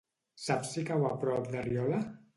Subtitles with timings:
[0.45, 2.01] Saps si cau a prop de Riola?